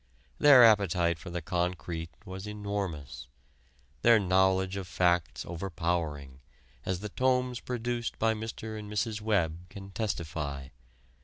[0.39, 3.27] Their appetite for the concrete was enormous;
[4.01, 6.39] their knowledge of facts overpowering,
[6.87, 8.79] as the tomes produced by Mr.
[8.79, 9.21] and Mrs.
[9.21, 10.69] Webb can testify.